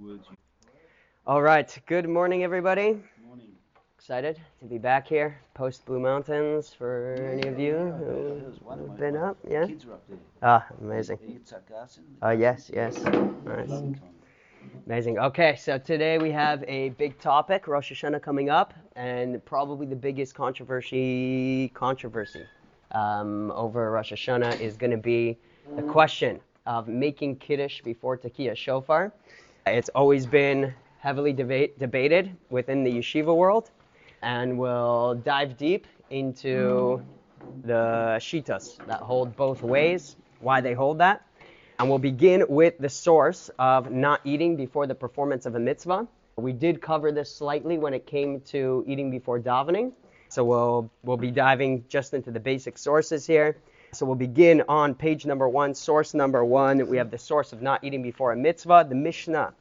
[0.00, 0.36] words you
[1.26, 1.78] All right.
[1.86, 2.98] Good morning, everybody.
[3.26, 3.48] morning.
[3.96, 8.40] Excited to be back here post Blue Mountains for any of you Yeah, who heard-
[8.40, 9.36] I heard one of have been up.
[9.48, 9.66] Yeah.
[9.66, 10.18] Kids are up there.
[10.42, 11.18] Ah, amazing.
[11.68, 12.04] Garson.
[12.22, 13.02] Uh, yes, yes.
[13.44, 13.70] Nice.
[14.86, 15.18] Amazing.
[15.18, 19.96] Okay, so today we have a big topic, Rosh Hashanah coming up, and probably the
[19.96, 22.44] biggest controversy controversy
[22.92, 25.38] um, over Rosh Hashanah is going to be
[25.76, 29.12] the question of making kiddush before Tekiah Shofar.
[29.66, 33.70] It's always been heavily debate, debated within the yeshiva world,
[34.20, 37.00] and we'll dive deep into
[37.64, 41.24] the shitas that hold both ways, why they hold that.
[41.78, 46.08] And we'll begin with the source of not eating before the performance of a mitzvah.
[46.36, 49.92] We did cover this slightly when it came to eating before davening.
[50.28, 53.56] So we'll, we'll be diving just into the basic sources here.
[53.92, 56.86] So we'll begin on page number one, source number one.
[56.88, 58.86] We have the source of not eating before a mitzvah.
[58.88, 59.52] The Mishnah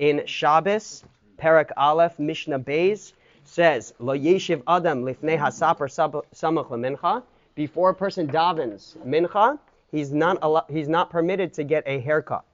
[0.00, 1.04] in Shabbos,
[1.36, 3.12] Perak Aleph, Mishnah Beis,
[3.44, 5.88] says, Lo yeshiv adam lifnei hasaper
[6.34, 7.22] samach lemincha.
[7.54, 9.58] Before a person davens mincha,
[9.92, 12.44] he's not, he's not permitted to get a haircut.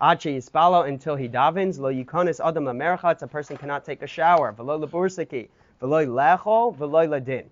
[0.00, 1.78] Achi yispalo until he davens.
[1.78, 3.22] Lo yikonis adam lamerchatz.
[3.22, 4.50] A person cannot take a shower.
[4.52, 5.48] Velo lebursaki.
[5.80, 6.74] Velo lechol.
[6.74, 7.44] Velo ladin.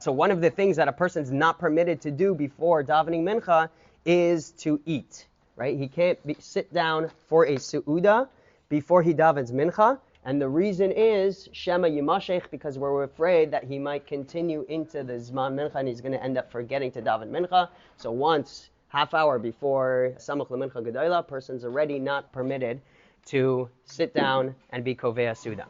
[0.00, 3.68] So one of the things that a person's not permitted to do before davening mincha
[4.04, 5.26] is to eat.
[5.56, 5.78] Right?
[5.78, 8.28] He can't be, sit down for a suuda
[8.74, 10.00] before he davens mincha.
[10.24, 15.12] And the reason is Shema Yimashech because we're afraid that he might continue into the
[15.12, 17.68] Zman Mincha and he's going to end up forgetting to daven Mincha.
[17.98, 22.80] So once, half hour before Samach LeMincha Gedoyla, person's already not permitted
[23.26, 25.66] to sit down and be Kovea Suda.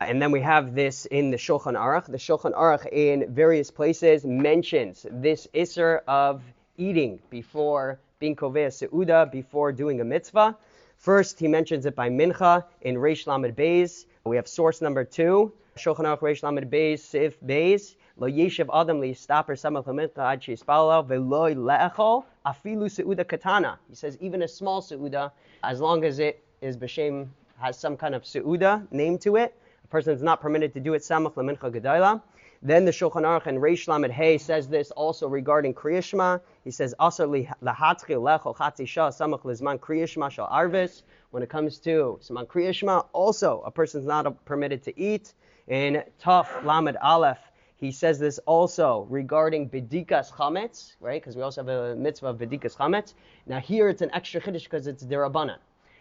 [0.00, 2.06] And then we have this in the Shulchan Aruch.
[2.06, 6.40] The Shulchan Aruch in various places mentions this Isser of
[6.78, 10.56] eating before being Kovea Seuda, before doing a mitzvah.
[10.98, 14.06] First, he mentions it by Mincha in Reish Lamed Beis.
[14.24, 17.94] We have source number two, Shulchan Aruch Reish Lamed Beis, Sif Beis.
[18.16, 23.78] Lo yeshiv adam li staper samach lemincha ad shispalo veloy le'echol afilu seuda katana.
[23.88, 25.30] He says even a small seuda,
[25.62, 27.28] as long as it is b'shem
[27.60, 30.94] has some kind of seuda name to it, a person is not permitted to do
[30.94, 32.20] it samach lemincha gedayla.
[32.60, 36.40] Then the Shulchan Aruch and Reish Lamed Hey says this also regarding Kriyashma.
[36.64, 37.42] He says arvis.
[41.30, 45.34] When it comes to Saman Kriyashma, also a person's not permitted to eat.
[45.68, 47.38] In Taf Lamed Aleph,
[47.76, 51.22] he says this also regarding Bedikas Chametz, right?
[51.22, 53.14] Because we also have a mitzvah of Bedikas Chametz.
[53.46, 55.58] Now here it's an extra chiddush because it's derabanan.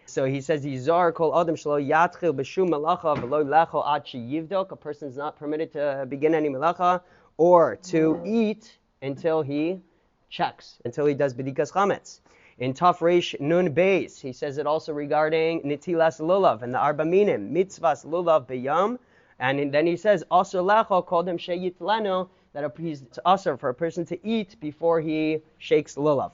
[0.09, 4.71] So he says, Yizar kol adam shlo yatchil b'shum melacha v'lo lecho ad yivdok.
[4.71, 7.01] A person's not permitted to begin any melacha
[7.35, 9.81] or to eat until he
[10.29, 12.21] checks, until he does bedikas chametz.
[12.57, 17.03] In Taf Reish Nun Beis, he says it also regarding nitilas lulav and the arba
[17.03, 18.97] minim, mitzvahs lulav b'yam.
[19.39, 24.05] And then he says, also lecho called him sheyitleno, that it's also for a person
[24.05, 26.31] to eat before he shakes lulav.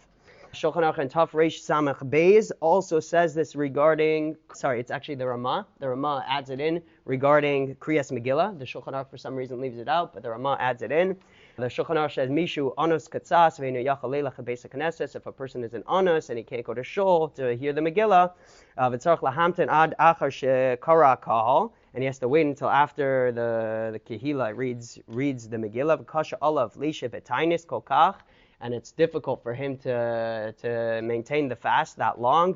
[0.54, 5.26] Shulchan Aruch and Taf Reish Samach Beis also says this regarding, sorry, it's actually the
[5.26, 5.66] Ramah.
[5.80, 8.60] The Ramah adds it in regarding Kriyas Megillah.
[8.60, 11.18] The Shulchan Aruch for some reason leaves it out, but the Ramah adds it in.
[11.56, 15.16] The Shulchan Aruch says, Mishu Anos Katsas Veinu Yachalelach Beis Knesses.
[15.16, 17.82] If a person is an Anos and he can't go to Shul to hear the
[17.82, 18.34] Megillah,
[18.78, 23.90] uh, V'tzarch Lahamten Ad Achar Shekara Kahal, and he has to wait until after the
[23.94, 26.06] the Kehila reads reads the Megillah.
[26.06, 28.18] Kasha Olav Lisha Vetainis Kokach
[28.64, 32.54] and it's difficult for him to, to maintain the fast that long.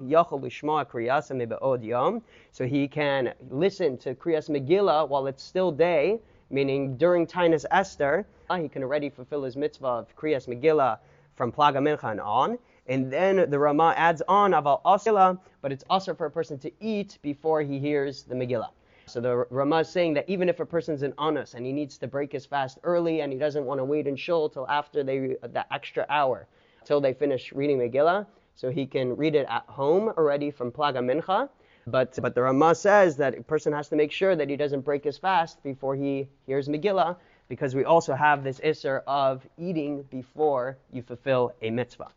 [2.52, 6.20] So he can listen to Kriyas Megillah while it's still day,
[6.50, 11.00] meaning during Tainus Esther, he can already fulfill his mitzvah of Kriyas Megillah
[11.36, 12.58] from Plaga Mincha and on.
[12.88, 16.72] And then the Ramah adds on Aval Asila, but it's also for a person to
[16.80, 18.70] eat before he hears the Megillah.
[19.08, 21.98] So the Ramah is saying that even if a person's an honest and he needs
[22.00, 25.02] to break his fast early and he doesn't want to wait in shul till after
[25.02, 26.46] they the extra hour
[26.84, 28.26] till they finish reading Megillah,
[28.56, 31.48] so he can read it at home already from Plaga Mincha.
[31.86, 34.82] But but the Ramah says that a person has to make sure that he doesn't
[34.82, 37.16] break his fast before he hears Megillah,
[37.48, 42.12] because we also have this isser of eating before you fulfill a mitzvah.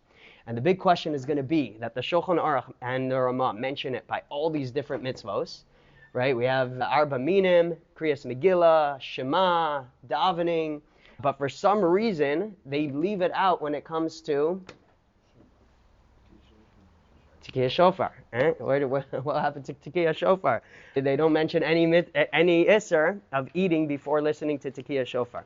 [0.48, 3.54] And the big question is going to be that the Shulchan Aruch and the Ramah
[3.54, 5.62] mention it by all these different mitzvos
[6.12, 6.36] right?
[6.36, 10.80] We have Arba Minim, Kriyas Megillah, Shema, davening,
[11.22, 14.60] but for some reason they leave it out when it comes to
[17.44, 18.12] Tikiyah Shofar.
[18.32, 18.52] Eh?
[18.58, 20.62] What, what, what happened to Tikiyah Shofar?
[20.94, 21.84] They don't mention any
[22.32, 25.44] any isser of eating before listening to Tikiyah Shofar.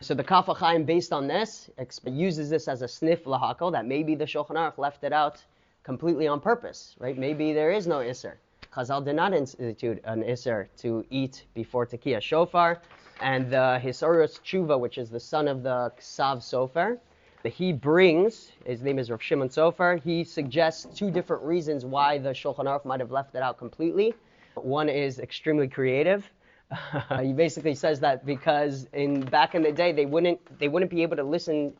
[0.00, 1.70] So the Kaf HaChaim, based on this,
[2.04, 5.40] uses this as a sniff lahakal that maybe the Shulchan Aruch left it out
[5.84, 7.16] completely on purpose, right?
[7.16, 8.34] Maybe there is no Isser.
[8.74, 12.80] Chazal did not institute an Isser to eat before Tekiah Shofar.
[13.20, 16.98] And the Hisorus Tshuva, which is the son of the Ksav Sofer,
[17.42, 22.16] that he brings, his name is Rav Shimon Sofer, he suggests two different reasons why
[22.18, 24.14] the Shulchan Aruch might have left it out completely.
[24.54, 26.28] One is extremely creative.
[27.20, 31.02] he basically says that because in back in the day they wouldn't they wouldn't be
[31.02, 31.74] able to listen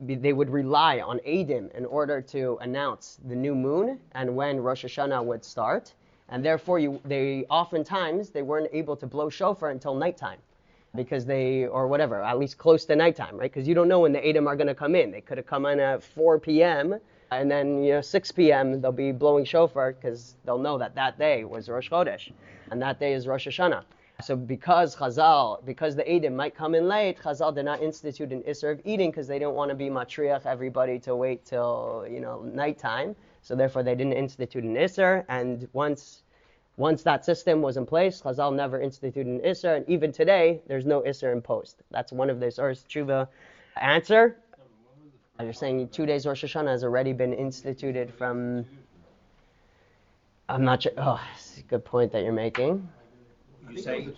[0.00, 4.84] they would rely on Adim in order to announce the new moon and when Rosh
[4.84, 5.94] Hashanah would start,
[6.28, 10.38] and therefore you, they oftentimes they weren't able to blow shofar until nighttime,
[10.94, 13.52] because they or whatever at least close to nighttime, right?
[13.52, 15.10] Because you don't know when the Adim are going to come in.
[15.10, 16.98] They could have come in at 4 p.m.
[17.30, 18.80] and then you know 6 p.m.
[18.80, 22.32] they'll be blowing shofar because they'll know that that day was Rosh Chodesh,
[22.70, 23.84] and that day is Rosh Hashanah.
[24.24, 28.42] So because Chazal, because the Eidim might come in late, Chazal did not institute an
[28.44, 32.20] Isser of eating because they didn't want to be matriach everybody to wait till you
[32.20, 33.14] know nighttime.
[33.42, 35.26] So therefore they didn't institute an Isser.
[35.28, 36.22] And once
[36.78, 39.76] once that system was in place, Chazal never instituted an Isser.
[39.76, 41.82] And even today, there's no Isser imposed.
[41.90, 43.28] That's one of the Source Tshuva
[43.76, 44.38] answer.
[45.38, 48.64] You're saying two days Rosh Hashanah has already been instituted from.
[50.48, 50.92] I'm not sure.
[50.96, 52.88] Oh, it's a good point that you're making.
[53.70, 54.08] You say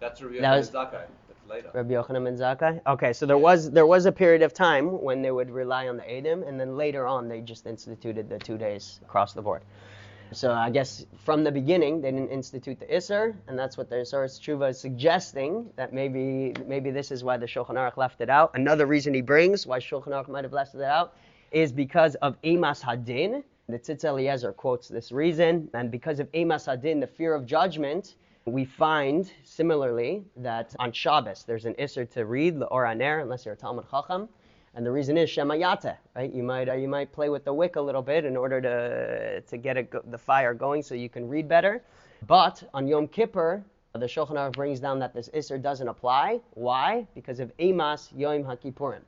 [0.00, 1.06] that's Rabbi That was- Yochanan Zakkai.
[1.28, 1.70] That's later.
[1.72, 2.80] Rabbi Yochanan ben Zakkai.
[2.86, 5.96] Okay, so there was there was a period of time when they would rely on
[5.96, 9.62] the Adim, and then later on they just instituted the two days across the board.
[10.32, 14.04] So I guess from the beginning they didn't institute the Isser, and that's what the
[14.04, 18.30] Source Tshuva is suggesting that maybe maybe this is why the Shulchan Aruch left it
[18.30, 18.50] out.
[18.54, 21.14] Another reason he brings why Shulchan Aruch might have left it out
[21.52, 23.44] is because of Emas Hadin.
[23.68, 28.16] The Tzitz Eliezer quotes this reason, and because of Emas Hadin, the fear of judgment,
[28.44, 33.54] we find similarly that on Shabbos there's an Isser to read the Oraner unless you're
[33.54, 34.28] a Talmud Chacham,
[34.74, 36.32] and the reason is Shemayate, right?
[36.32, 39.40] You might uh, you might play with the wick a little bit in order to
[39.42, 41.82] to get go- the fire going so you can read better.
[42.26, 43.62] But on Yom Kippur,
[43.92, 46.40] the Shulchan Aruch brings down that this Isser doesn't apply.
[46.54, 47.06] Why?
[47.14, 49.02] Because of Emas Yom HaKippurim.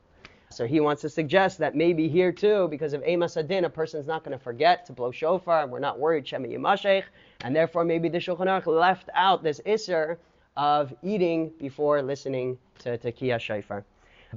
[0.55, 4.07] So he wants to suggest that maybe here too, because of Emas Adin, a person's
[4.07, 7.03] not going to forget to blow shofar, and we're not worried Shema Yimashech,
[7.41, 10.15] and therefore maybe the Shulchan Aruch left out this Isser
[10.55, 13.83] of eating before listening to Tekiah Shofar.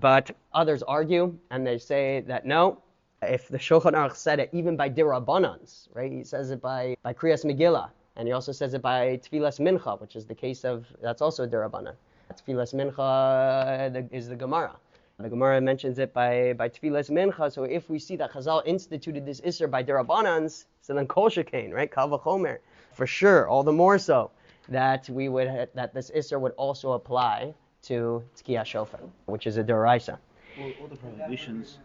[0.00, 2.82] But others argue, and they say that no,
[3.22, 6.10] if the Shulchan Aruch said it even by dirabbanans, right?
[6.10, 10.00] He says it by, by Kriyas Megillah, and he also says it by Tfilas Mincha,
[10.00, 11.94] which is the case of, that's also dirabbanan.
[12.34, 14.74] Tfilas Mincha is the Gemara.
[15.20, 19.26] The Gemara mentions it by, by Tfilas Mincha, so if we see that Chazal instituted
[19.26, 21.90] this Isser by dirabbanans, so then Kol Shekain, right?
[21.90, 22.58] Kal V'chomer,
[22.92, 24.30] for sure, all the more so
[24.68, 29.64] that we would that this Isser would also apply to Tkiyah Shofar, which is a
[29.64, 30.18] Deraisa.
[30.60, 31.78] All, all the prohibitions,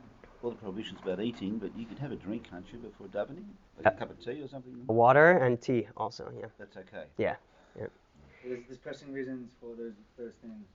[0.43, 3.45] all the prohibitions about eating, but you can have a drink, can't you, before davening?
[3.79, 4.83] Uh, Like a cup of tea or something?
[4.85, 6.45] Water and tea also, yeah.
[6.59, 7.05] That's okay.
[7.17, 7.37] Yeah.
[8.45, 10.67] There's, there's pressing reasons for those those things.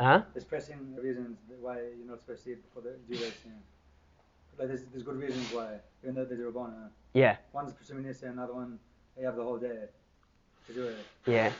[0.00, 0.22] Huh?
[0.32, 3.62] There's pressing reasons why you're not supposed to eat before the those things.
[4.58, 6.88] Like there's, there's good reasons why, even though there's a Rabbana.
[7.12, 7.36] Yeah.
[7.52, 8.78] One's this and another one
[9.18, 9.88] you have the whole day
[10.66, 10.96] to do it.
[11.26, 11.52] Yeah.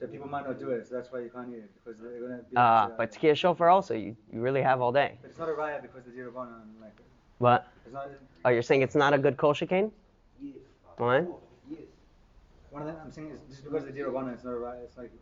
[0.00, 2.20] So people might not do it, so that's why you can't eat it because they're
[2.20, 2.56] gonna be.
[2.56, 5.18] Ah, Uh, but Tkiyah Shofar also, you, you really have all day.
[5.20, 6.96] But it's not a riot because the a Rabbana and like
[7.38, 7.68] What?
[7.84, 8.08] it's not.
[8.44, 9.90] Oh, you're saying it's not a good Kol Shekain?
[10.96, 11.26] What?
[12.70, 14.80] One of them I'm saying is just because there's a Rabbana, it's not a riot.
[14.84, 15.12] It's like.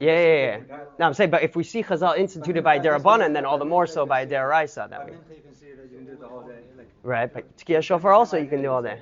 [0.00, 0.76] Yeah, yeah, yeah.
[0.98, 3.86] No, I'm saying, but if we see Chazal instituted by Derabanan, then all the more
[3.86, 4.88] so by Deraisa.
[4.88, 5.12] That But way.
[5.12, 6.60] mentally you can see that you can do it the whole day.
[6.76, 9.00] Like Right, but Tkiyah Shofar also you can do all day.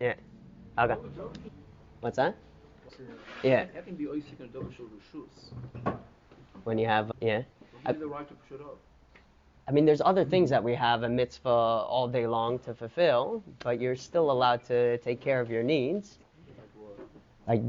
[0.00, 0.14] Yeah.
[0.78, 0.94] Okay.
[2.00, 2.36] What's that?
[3.42, 3.66] Yeah.
[3.74, 5.98] How can be oisik and double shoulder?
[6.64, 7.42] When you have, yeah.
[7.86, 8.78] Give you the right to push it off.
[9.66, 13.42] I mean, there's other things that we have a mitzvah all day long to fulfill,
[13.58, 16.18] but you're still allowed to take care of your needs.
[17.46, 17.62] Like,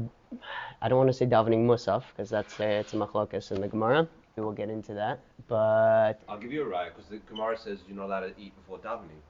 [0.82, 3.68] I don't want to say davening musaf because that's a, it's a machlokas in the
[3.68, 4.08] Gemara.
[4.36, 7.80] We will get into that, but I'll give you a right because the Gemara says
[7.86, 9.20] you're not allowed to eat before davening.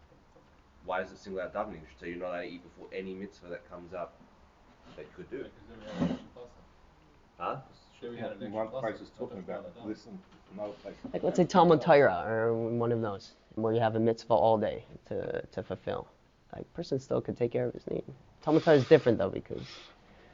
[0.84, 1.80] Why does it single out davening?
[1.98, 4.14] So you're not allowed to eat before any mitzvah that comes up
[4.96, 5.44] that you could do.
[5.44, 6.18] It.
[7.38, 7.56] Huh?
[8.02, 10.18] In one place is talking about listen,
[10.54, 10.94] another place.
[11.12, 14.56] like let's say Talmud Torah or one of those where you have a mitzvah all
[14.56, 16.08] day to, to fulfill.
[16.54, 18.04] Like, person still could take care of his need.
[18.42, 19.62] Talmud Torah is different though because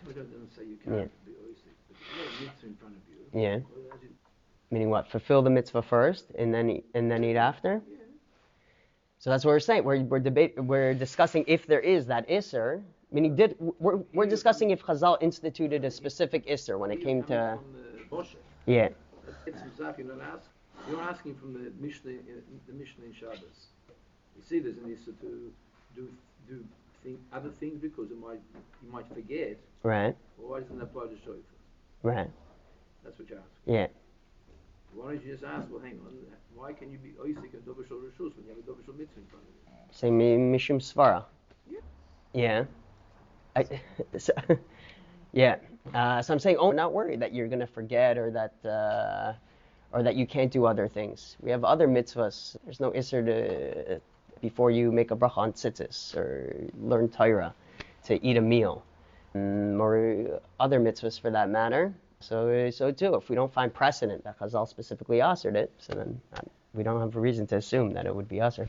[0.07, 0.99] But it doesn't say you Yeah.
[1.01, 1.75] can't be oisik.
[1.89, 3.41] But you have mitzvah in front of you.
[3.41, 3.57] yeah.
[3.57, 3.99] Well,
[4.71, 5.09] Meaning what?
[5.09, 7.81] Fulfill the mitzvah first and then eat, and then eat after.
[9.19, 9.85] So that's what we're saying.
[9.85, 12.83] We're we're debate we're discussing if there is that isser.
[13.13, 17.59] Meaning, did we're, we're discussing if Chazal instituted a specific isser when it came to
[17.63, 18.35] From uh, the Boshe.
[18.67, 18.89] yeah
[19.47, 20.51] It's Mizrach, you're not ask,
[20.91, 23.69] you're asking from the Mishnah, in- the Mishnah in Shabbos.
[24.37, 25.53] You see, there's an issue to
[25.95, 26.11] do
[26.49, 26.65] do
[27.07, 28.41] think other things because it might
[28.83, 29.57] you might forget.
[29.83, 30.17] Right.
[30.37, 31.57] Well, why doesn't that apply to shofar?
[32.03, 32.31] Right.
[33.05, 33.47] That's what you ask.
[33.65, 33.87] Yeah.
[34.93, 35.69] Why don't you just ask?
[35.71, 36.13] Well, hang on.
[36.55, 38.95] Why can you be oisik and dover shul rishus when you have a dover shul
[38.95, 39.73] mitzvah in front of you?
[39.93, 41.25] Say mi- mishum svara.
[41.71, 41.79] Yeah.
[42.35, 42.65] Yeah.
[43.55, 43.65] I,
[44.19, 44.33] so,
[45.33, 45.57] yeah.
[45.95, 49.35] Uh, so I'm saying, oh, not worry that you're gonna forget or that uh,
[49.93, 51.37] or that you can't do other things.
[51.41, 52.57] We have other mitzvahs.
[52.65, 54.01] There's no isser to
[54.41, 57.55] before you make a bracha on tzitzis or learn Torah
[58.05, 58.85] to eat a meal,
[59.35, 61.93] mm, or other mitzvahs for that matter.
[62.21, 66.21] So so too, if we don't find precedent that Chazal specifically authored it, so then
[66.35, 66.41] uh,
[66.75, 68.69] we don't have a reason to assume that it would be usher.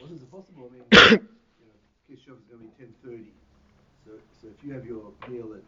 [0.00, 0.70] Wasn't it possible?
[0.70, 1.76] I mean, you know,
[2.10, 3.32] Kishov is going to be ten thirty.
[4.04, 5.64] So, so if you have your meal at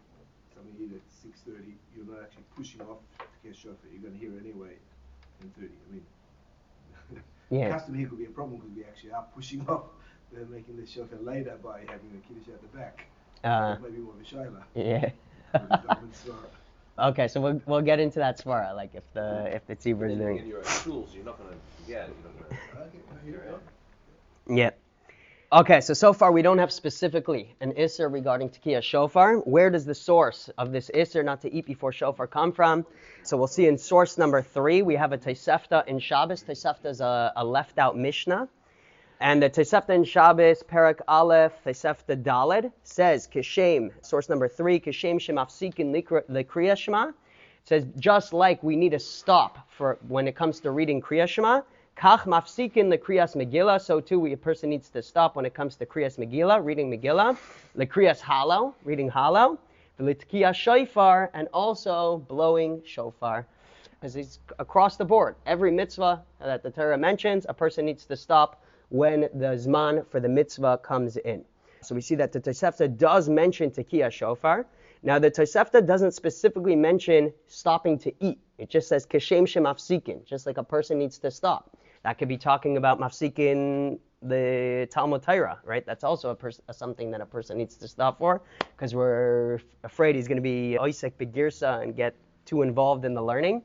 [0.55, 2.99] something you eat at six thirty, you're not actually pushing off
[3.45, 3.77] Kishov.
[3.93, 4.77] You're going to hear anyway.
[5.41, 5.75] Ten thirty.
[5.89, 6.05] I mean,
[7.51, 7.71] Yeah.
[7.71, 9.85] custom here could be a problem because we actually are pushing off.
[10.33, 13.07] They're making the shofar later by having the kiddush at the back.
[13.45, 14.63] Uh, Maybe more of a shayla.
[14.75, 15.11] yeah.
[15.53, 16.27] But the government's,
[16.99, 20.13] Okay, so we'll, we'll get into that svara, like if the if the tzibur is
[20.13, 20.47] in doing.
[20.47, 22.09] your own tools, you're not going to forget.
[22.09, 23.61] You're not going okay, I hear
[24.47, 24.55] to.
[24.55, 24.71] you.
[25.55, 29.37] Okay, so so far we don't have specifically an isser regarding tekiah shofar.
[29.37, 32.85] Where does the source of this isser not to eat before shofar come from?
[33.23, 36.43] So we'll see in source number three we have a Tosefta in Shabbos.
[36.43, 38.49] Tosefta is a, a left out Mishnah.
[39.21, 45.21] And the Tosefta in Shabbos, Perak Aleph, Tosefta Daled, says, Kishem, source number three, Kishem
[45.21, 45.95] Shemafsikin
[46.29, 47.13] Likriya Shema,
[47.63, 51.61] says, just like we need to stop for when it comes to reading Kriya Shema,
[51.97, 55.87] Kach Mafsikin Likriyas Megillah, so too a person needs to stop when it comes to
[55.87, 57.37] Kriyas Megillah, reading Megillah,
[57.77, 59.59] Likriyas Halo, reading Halo,
[59.97, 63.47] the Litkiya Shofar, and also blowing Shofar
[64.01, 65.37] because it's across the board.
[65.47, 70.21] Every mitzvah that the Torah mentions, a person needs to stop when the zman for
[70.21, 71.45] the mitzvah comes in.
[71.81, 74.67] So we see that the Tosefta does mention tekiah shofar.
[75.03, 78.41] Now the Tosefta doesn't specifically mention stopping to eat.
[78.59, 81.77] It just says keshem shemafsikin, just like a person needs to stop.
[82.05, 85.85] That could be talking about mafsikin the Talmud Torah, right?
[85.85, 88.43] That's also a pers- something that a person needs to stop for
[88.77, 92.15] because we're afraid he's going to be oisek begirsa and get
[92.47, 93.63] too involved in the learning.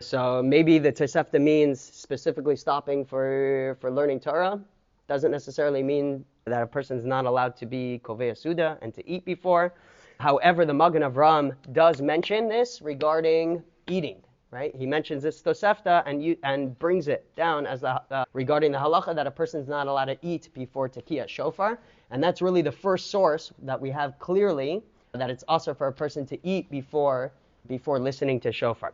[0.00, 4.60] So maybe the Tosefta means specifically stopping for, for learning Torah.
[5.08, 9.24] Doesn't necessarily mean that a person's not allowed to be Kovei Suda and to eat
[9.24, 9.74] before.
[10.20, 14.74] However, the Magen Avram does mention this regarding eating, right?
[14.74, 18.78] He mentions this Tosefta and, you, and brings it down as the, uh, regarding the
[18.78, 21.78] halacha that a person's not allowed to eat before Tekiah Shofar.
[22.10, 25.92] And that's really the first source that we have clearly that it's also for a
[25.92, 27.32] person to eat before,
[27.66, 28.92] before listening to Shofar.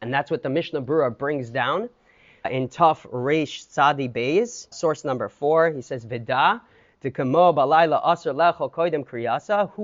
[0.00, 1.88] And that's what the Mishnah Brura brings down
[2.50, 5.70] in Tuf Reish Tzadi Beis, source number four.
[5.70, 6.60] He says, Vida,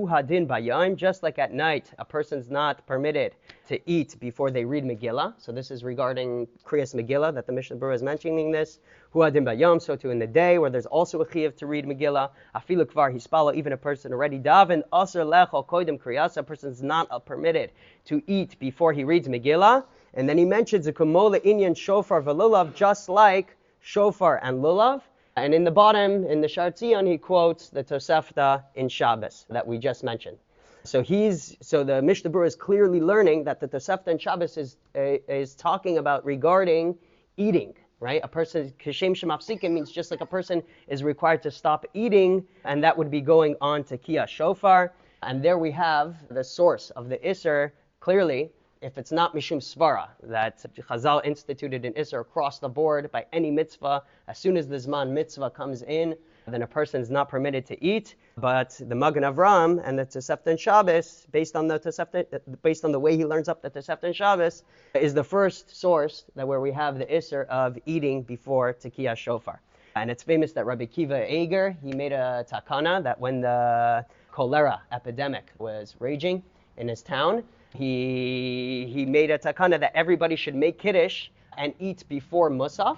[0.07, 3.35] Hadin just like at night, a person's not permitted
[3.67, 5.35] to eat before they read Megillah.
[5.37, 8.79] So this is regarding Kriyas Megillah, that the Mishnah Brura is mentioning this.
[9.13, 12.31] Hadin so too in the day, where there's also a chiyuv to read Megillah.
[12.55, 17.07] Afilu kvar hispalo, even a person already daven, aser lecho koidem kriyasa, a person's not
[17.11, 17.69] uh, permitted
[18.05, 19.83] to eat before he reads Megillah.
[20.15, 25.03] And then he mentions a kumola inyan shofar velulav, just like shofar and lulav.
[25.41, 29.79] And in the bottom, in the Shartzion, he quotes the Tosefta in Shabbos that we
[29.79, 30.37] just mentioned.
[30.83, 34.77] So he's so the Mishnah Brura is clearly learning that the Tosefta in Shabbos is
[34.93, 36.95] is talking about regarding
[37.37, 38.21] eating, right?
[38.23, 42.83] A person kashem shemafsikin means just like a person is required to stop eating, and
[42.83, 44.93] that would be going on to kia shofar.
[45.23, 50.07] And there we have the source of the Isser clearly if it's not Mishum Svara,
[50.23, 54.75] that Chazal instituted an Isser across the board by any mitzvah, as soon as the
[54.75, 56.15] Zman mitzvah comes in,
[56.47, 58.15] then a person is not permitted to eat.
[58.37, 62.25] But the Magen Avram and the Tosefta and Shabbos, based on the Tosefta,
[62.63, 64.63] based on the way he learns up the Tosefta and Shabbos,
[64.95, 69.61] is the first source that where we have the Isser of eating before Tekiah Shofar.
[69.95, 74.81] And it's famous that Rabbi Kiva Eiger, he made a takana that when the cholera
[74.91, 76.41] epidemic was raging
[76.77, 82.03] in his town, he, he made a takana that everybody should make kiddush and eat
[82.09, 82.97] before musaf,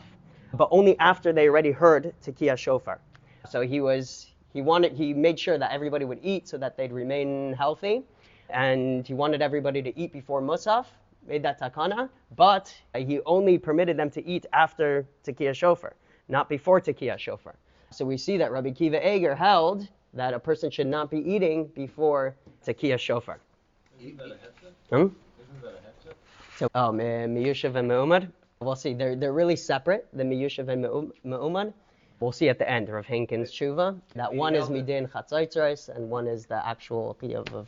[0.54, 3.00] but only after they already heard tekiah shofar.
[3.50, 6.92] So he was he wanted he made sure that everybody would eat so that they'd
[6.92, 8.04] remain healthy,
[8.50, 10.86] and he wanted everybody to eat before musaf.
[11.26, 15.94] Made that takana, but he only permitted them to eat after tekiah shofar,
[16.28, 17.56] not before tekiah shofar.
[17.92, 21.66] So we see that Rabbi Kiva Eiger held that a person should not be eating
[21.68, 23.40] before tekiah shofar.
[24.00, 24.72] Isn't that a hefzer?
[24.90, 24.96] Hmm?
[24.96, 26.14] Isn't that a hefzer?
[26.58, 28.30] So, oh, Mi- Miyushav and Me'umad.
[28.60, 28.94] We'll see.
[28.94, 31.74] They're, they're really separate, the Miyushav and Me'um- Me'umad.
[32.20, 34.00] We'll see at the end Rav Henkin's tshuva.
[34.16, 37.68] That one is midin chatzaitzrais, and one is the actual chiyuv of,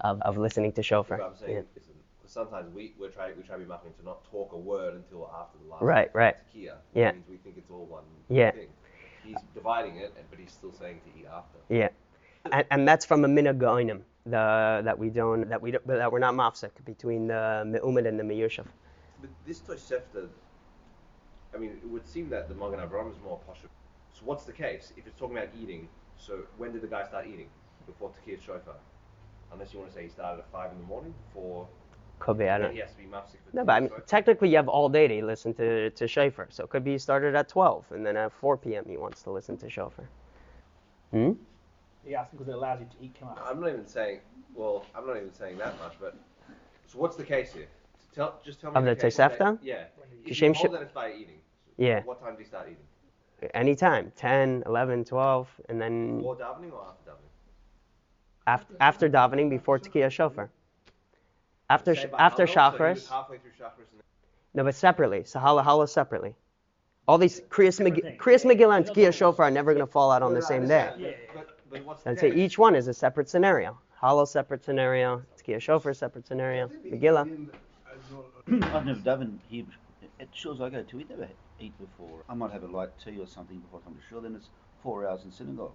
[0.00, 1.22] of of listening to shofar.
[1.22, 1.62] I'm saying, Yeah.
[1.74, 4.58] listen, 'cause sometimes we we're trying we try to be machmir to not talk a
[4.58, 6.36] word until after the last Right, right.
[6.54, 6.74] tekiah.
[6.94, 7.12] Yeah.
[7.12, 8.50] Means we think it's all one Yeah.
[8.50, 8.68] thing.
[9.24, 11.58] He's dividing it, but he's still saying to eat after.
[11.70, 11.88] Yeah,
[12.52, 16.10] and, and that's from a minhag gaonim, the that we don't that we don't, that
[16.10, 18.66] we're not mafsek between the me'umid and the meyushav.
[19.20, 20.28] But this Tosefta,
[21.54, 23.58] I mean, it would seem that the Magen Avraham is more posh.
[24.12, 24.92] So what's the case?
[24.96, 27.48] If it's talking about eating, so when did the guy start eating?
[27.86, 28.74] Before Tekiyat Shofar?
[29.52, 31.66] Unless you want to say he started at 5 in the morning for...
[32.18, 32.72] Could be, I don't.
[32.72, 35.24] he has to be mafsik No, but I mean, technically you have all day to
[35.24, 38.32] listen to to shofar, so it could be he started at 12, and then at
[38.32, 38.84] 4 p.m.
[38.88, 40.08] he wants to listen to shofar.
[41.12, 41.32] Hmm.
[42.08, 43.36] He asked because it allows you to eat kamash.
[43.46, 44.20] I'm not even saying,
[44.54, 46.16] well, I'm not even saying that much, but...
[46.86, 47.66] So what's the case here?
[48.14, 49.16] Tell, just tell me Of the case.
[49.18, 49.58] Tosefta?
[49.62, 49.84] Yeah.
[50.24, 51.38] If Kishem you sh- hold that it's by eating,
[51.76, 52.02] so Yeah.
[52.04, 53.50] what time do you start eating?
[53.52, 57.14] Anytime, 10, 11, 12, and then Before davening or after davening?
[58.46, 60.48] after after davening before Tekiyah shofar.
[61.68, 63.08] After sh- after Hallel, so he was shachris.
[63.10, 64.00] halfway through shachris and
[64.54, 65.20] No, but separately.
[65.20, 66.34] Sahala Hala separately.
[67.06, 68.20] All these Kriyas Separate Meg- things.
[68.20, 68.92] Kriyas Megillah and yeah.
[68.92, 70.90] Tekiyah shofar are never going to fall out on the same day.
[70.98, 71.12] Yeah, yeah.
[71.34, 73.78] But, but what's the I'd say each one is a separate scenario.
[74.00, 77.48] Hollow separate scenario, Tekiyah shofar separate scenario, Megillah.
[78.48, 79.66] I've never davened here.
[80.20, 82.24] At shul's I go to, we never eat before.
[82.28, 84.20] I might have a light tea or something before I come to shul.
[84.20, 84.48] Then it's
[84.82, 85.74] four hours in synagogue.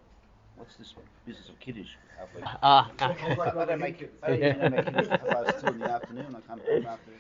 [0.57, 0.93] What's this
[1.25, 1.89] business of kiddush?
[2.17, 2.41] halfway?
[2.61, 4.13] Ah, I don't make it.
[4.23, 6.35] I don't even make kiddush until about two in the afternoon.
[6.35, 7.11] I can't come after.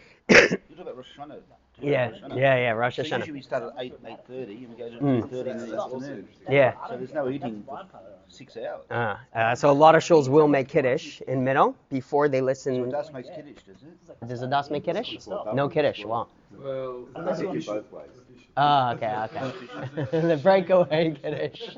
[0.69, 1.39] You talk about Rosh Hashanah.
[1.81, 2.37] Do yeah, Rosh Hashanah?
[2.37, 3.33] yeah, yeah, Rosh So usually Hashanah.
[3.33, 5.21] we start at eight, eight thirty, and we go to Mm.
[5.21, 6.27] two thirty in the afternoon.
[6.49, 6.73] Yeah.
[6.87, 7.79] So there's no eating for
[8.27, 8.85] six hours.
[8.89, 12.75] Uh, uh, so a lot of shuls will make kiddush in middle before they listen.
[12.75, 12.91] So listen.
[12.91, 14.27] das makes kiddush, does it?
[14.27, 15.27] Does the das make kiddush?
[15.53, 16.05] No kiddush.
[16.05, 16.27] Wow.
[16.51, 18.09] Well, I think it both ways.
[18.55, 20.07] Ah, okay, okay.
[20.27, 21.75] the breakaway kiddush.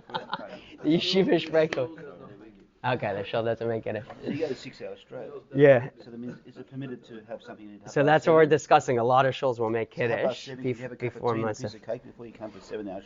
[0.85, 1.89] The yeshivish breakaway.
[2.85, 4.05] Okay, the shul doesn't make kiddush.
[4.23, 5.29] So you go to six hours straight.
[5.55, 5.89] Yeah.
[6.03, 7.73] So that means is it permitted to have something?
[7.73, 8.99] at half So that's what we're discussing.
[8.99, 11.41] A lot of shuls will make So kiddush seven, you have a bef- before tea
[11.41, 11.61] Masa.
[11.63, 13.03] piece of cake before you come to seven hours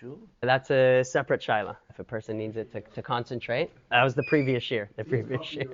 [0.00, 0.18] shul.
[0.40, 3.70] That's a separate shaila if a person needs it to, to concentrate.
[3.92, 4.90] That was the previous year.
[4.96, 5.70] The previous year.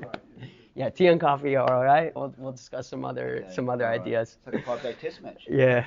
[0.80, 2.10] Yeah, tea and coffee are all right.
[2.16, 4.00] We'll, we'll discuss some other Okay, some other right.
[4.00, 4.38] ideas.
[4.38, 5.44] It's like a five-day test match.
[5.46, 5.86] Yeah.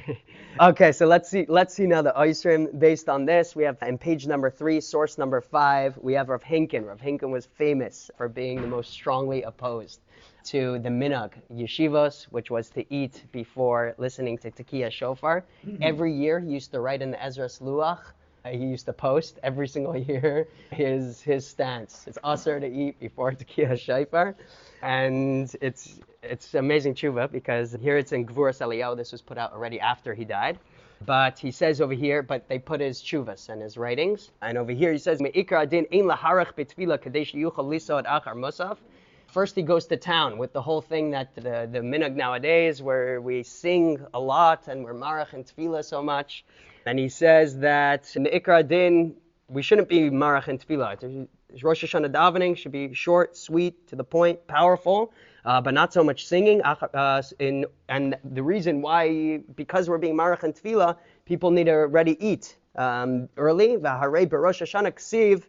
[0.60, 1.44] okay, so let's see.
[1.50, 2.78] Let's see now the Oisrim.
[2.78, 6.42] Based on this, we have in page number three, source number five, we have Rav
[6.42, 6.86] Henkin.
[6.86, 10.00] Rav Henkin was famous for being the most strongly opposed
[10.44, 15.44] to the minhag yeshivos, which was to eat before listening to Tekiah Shofar.
[15.62, 15.76] Hmm.
[15.82, 18.14] Every year, he used to write in the Ezra's Luach.
[18.48, 22.04] He used to post every single year his his stance.
[22.06, 24.34] It's usher to eat before Tekiah Shofar,
[24.82, 28.96] and it's it's amazing tshuva because here it's in Gvuras Eliyahu.
[28.96, 30.58] This was put out already after he died.
[31.04, 34.30] But he says over here, but they put his chuvas and his writings.
[34.40, 38.78] And over here he says, Me'ikra adin ein laharach kadesh yuchal achar musaf.
[39.26, 43.20] First he goes to town with the whole thing that the, the minhag nowadays where
[43.20, 46.44] we sing a lot and we're marach and tefillah so much.
[46.86, 49.14] And he says that Me'ikra Din,
[49.48, 51.28] we shouldn't be marach and tefillah.
[51.62, 55.12] Rosh Hashanah davening should be short, sweet, to the point, powerful,
[55.44, 56.62] uh, but not so much singing.
[56.62, 61.72] Uh, in, and the reason why, because we're being marach and tefillah, people need to
[61.72, 63.76] already eat um, early.
[63.76, 65.42] V'harei Hashanah ksiv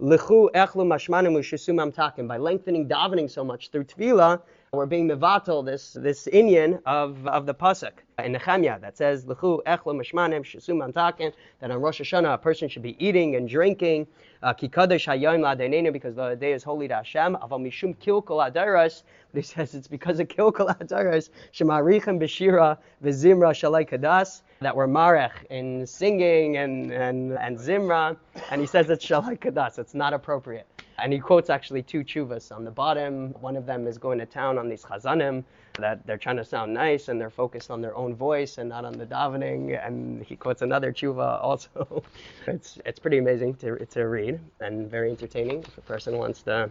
[0.00, 2.26] echlu.
[2.26, 4.40] By lengthening davening so much through tefillah,
[4.72, 7.90] we're being mevatel this this inyan of of the pasuk
[8.24, 11.32] in Nehemiah that says lichu echlu mashmanim shusumam takim.
[11.58, 14.06] That on Rosh Hashanah a person should be eating and drinking.
[14.44, 17.36] Uh, Ki kadosh hayom la'adeinenu because the day is holy to Hashem.
[17.42, 19.02] Aval mishum kilkol adaras.
[19.32, 24.86] But he says it's because of kilkol adaras shemarichem b'shira v'zimra shalai kadas that we're
[24.86, 28.16] marech in singing and, and, and zimra,
[28.52, 29.80] and he says it's shalai kadas.
[29.80, 30.68] It's not appropriate.
[31.02, 33.32] And he quotes actually two chuvas on the bottom.
[33.40, 35.44] One of them is going to town on these chazanim
[35.78, 38.84] that they're trying to sound nice and they're focused on their own voice and not
[38.84, 39.84] on the davening.
[39.86, 42.02] And he quotes another chuva also.
[42.46, 46.70] it's it's pretty amazing to to read and very entertaining if a person wants to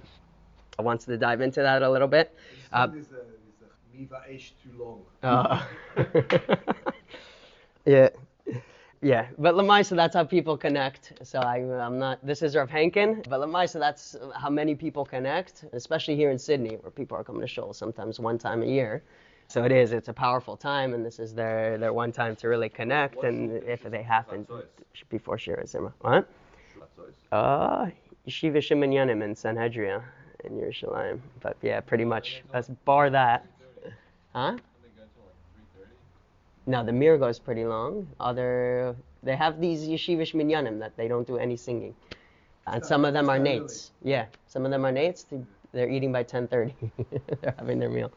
[0.78, 2.36] wants to dive into that a little bit.
[2.72, 5.02] Uh, There's a, there's a too long.
[5.24, 5.62] uh,
[7.86, 8.10] yeah.
[9.02, 11.14] Yeah, but Lamaisa, that's how people connect.
[11.24, 12.20] So I, I'm not.
[12.26, 16.76] This is Rav Henkin, but Lamaisa, that's how many people connect, especially here in Sydney,
[16.76, 19.02] where people are coming to shul sometimes one time a year.
[19.48, 19.94] So it is.
[19.94, 23.24] It's a powerful time, and this is their their one time to really connect.
[23.24, 24.46] And if they happen
[25.10, 26.30] before Shira Zimra, what?
[27.32, 27.88] Uh,
[28.28, 30.04] Yeshiva Shimon Yanim in Sanhedria
[30.44, 31.20] in Yerushalayim.
[31.40, 32.44] But yeah, pretty much.
[32.54, 33.46] Let's bar that.
[34.36, 34.58] Huh?
[36.70, 38.08] No, the mirror goes pretty long.
[38.20, 41.96] Other They have these yeshivish minyanim that they don't do any singing,
[42.68, 43.90] and some of them are nates.
[44.04, 45.26] Yeah, some of them are nates.
[45.74, 46.74] They're eating by 10:30.
[47.42, 48.12] They're having their meal.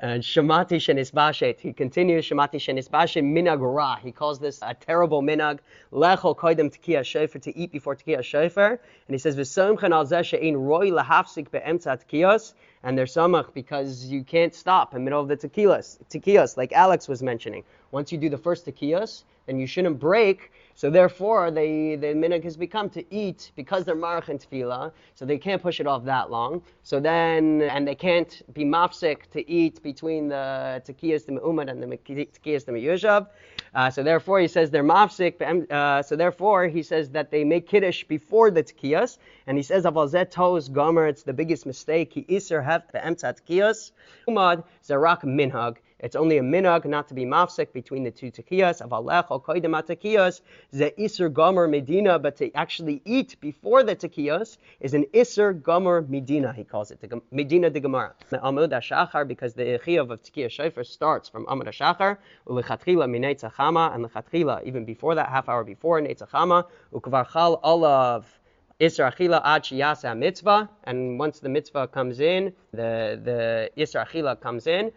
[0.00, 3.96] And Shamati Shenisbashet, he continues, Shamati Shenisbashet minag ra.
[3.96, 5.58] He calls this a terrible minag.
[5.92, 8.70] Lechol koidem tekiya shofar, to eat before tekiya shofar.
[8.70, 12.54] And he says, V'somchen al zeh she'ein roi lahafsik be'emtza tekiyos.
[12.84, 16.72] And they're samach because you can't stop in the middle of the tekiyos, tekiyos, like
[16.72, 17.64] Alex was mentioning.
[17.90, 20.52] Once you do the first tekiyos, then you shouldn't break.
[20.78, 25.24] So therefore, they, the minhag has become to eat because they're marach and tefillah, so
[25.24, 26.62] they can't push it off that long.
[26.84, 31.82] So then, and they can't be mafsik to eat between the tekiyas the me'umad and
[31.82, 33.26] the tekiyas the me'yushav.
[33.74, 35.42] Uh, so therefore, he says they're mafsik.
[35.68, 39.82] Uh, so therefore, he says that they make kiddush before the tekiyas, and he says
[39.82, 41.08] aval zeh toes gomer.
[41.08, 42.12] It's the biggest mistake.
[42.12, 43.90] He iser have be'emtza tekiyas.
[44.28, 45.78] Umad zarak minhag.
[46.00, 48.80] It's only a minhag not to be mafsek between the two tekiyas.
[48.86, 54.58] Avalech or koidem tekiyas ze iser gomer medina, but to actually eat before the tekiyas
[54.80, 56.52] is an iser gomer medina.
[56.52, 58.14] He calls it the medina de gemara.
[58.30, 63.92] Amud hashachar because the chiyav of tekiyah shofar starts from amud hashachar ulechatchila minei tzachama
[63.94, 68.37] and lechatchila even before that half hour before netzachama ukvar chal olav.
[68.80, 74.68] Isra Achila ad mitzvah, and once the mitzvah comes in, the the Isra Achila comes
[74.68, 74.92] in.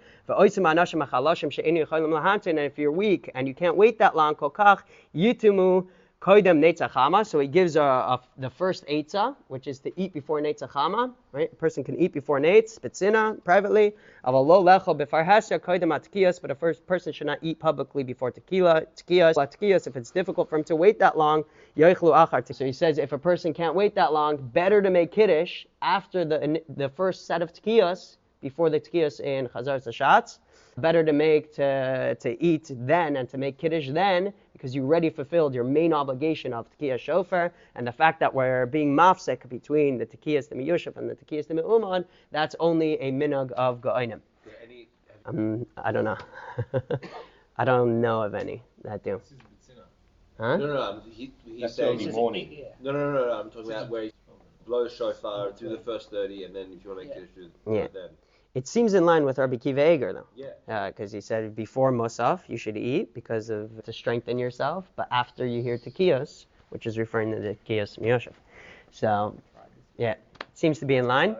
[2.48, 4.84] And if you're weak and you can't wait that long, kokach
[5.16, 5.88] yitumu
[6.22, 7.26] koidem netzachama.
[7.26, 11.12] So he gives a, a, the first eitzah, which is to eat before netzachama.
[11.32, 13.94] Right, a person can eat before netz, betzina, privately.
[14.26, 18.04] Aval lo lecho befar hasya koidem atkiyas, but a first person should not eat publicly
[18.04, 19.88] before tequila, tekiyas, tekiyas.
[19.88, 21.44] If it's difficult for him to wait that long,
[21.76, 22.56] yoichlu.
[22.56, 26.24] So he says if a person can't wait that long, better to make kiddush after
[26.24, 30.40] the the first set of tekiyas before the tekiyas in chazar zashatz.
[30.82, 35.10] Better to make to to eat then and to make kiddush then because you already
[35.10, 39.98] fulfilled your main obligation of tekiyah shofar and the fact that we're being mafsek between
[39.98, 44.20] the tekiyas the miyushaf and the tekiyas the me'uman, that's only a minhag of ga'onim.
[44.46, 44.88] Yeah, any,
[45.26, 46.18] Um, I don't know.
[47.58, 49.22] I don't know of any that do.
[50.40, 50.58] Huh?
[50.58, 50.82] no, no, no.
[50.82, 51.90] um, He, he That's said.
[51.90, 52.48] early morning.
[52.52, 52.66] Yeah.
[52.82, 53.32] No, no, no, no.
[53.40, 54.12] I'm talking about where you
[54.66, 57.22] blow the shofar, do the first 30, and then if you want to make Yeah.
[57.22, 57.82] kiddush, do Yeah.
[57.84, 58.10] it then.
[58.54, 60.28] It seems in line with Rabbi Kiva Eiger though.
[60.36, 60.90] Yeah.
[60.90, 65.46] because he said before Musaf you should eat because of to strengthen yourself, but after
[65.46, 68.34] you hear Tekiyos, which is referring to the Tekiyos Miyoshev.
[68.92, 69.36] So,
[69.98, 70.16] yeah,
[70.54, 71.36] seems to be in line.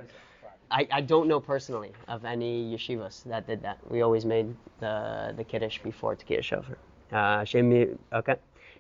[0.72, 3.78] I, I don't know personally of any yeshivas that did that.
[3.90, 6.78] We always made the the kiddush before Tekiyah Shofar.
[7.12, 7.44] Uh,
[8.14, 8.36] okay.